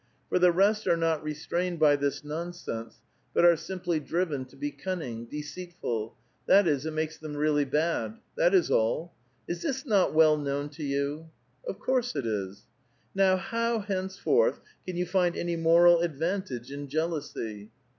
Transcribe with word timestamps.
For 0.29 0.39
the 0.39 0.51
rest 0.51 0.87
are 0.87 0.97
not 0.97 1.21
restrained 1.23 1.77
by 1.77 1.95
this 1.95 2.23
nonsense, 2.23 2.97
but 3.35 3.45
are 3.45 3.55
simply 3.55 3.99
driven 3.99 4.45
to 4.45 4.55
be 4.55 4.71
cunning, 4.71 5.25
de 5.27 5.43
ceitful; 5.43 6.15
that 6.47 6.67
is, 6.67 6.87
it 6.87 6.91
makes 6.93 7.19
them 7.19 7.35
reallj' 7.35 7.69
bad. 7.69 8.17
That 8.35 8.55
is 8.55 8.71
all. 8.71 9.13
Is 9.47 9.61
> 9.61 9.61
this 9.61 9.85
not 9.85 10.11
well 10.11 10.37
known 10.37 10.69
to 10.69 10.83
you? 10.83 11.29
"*' 11.53 11.67
Of 11.69 11.77
course 11.77 12.15
it 12.15 12.25
is." 12.25 12.63
*' 12.89 13.01
Now, 13.13 13.37
how, 13.37 13.77
henceforth, 13.77 14.59
can 14.87 14.95
you 14.97 15.05
find 15.05 15.37
any 15.37 15.55
moral 15.55 15.99
advan 15.99 16.47
tage 16.47 16.71
in 16.71 16.87
jealousy?" 16.87 17.69